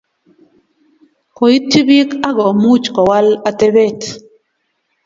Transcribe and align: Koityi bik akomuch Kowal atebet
Koityi 1.35 1.81
bik 1.87 2.09
akomuch 2.29 2.85
Kowal 2.95 3.27
atebet 3.49 3.99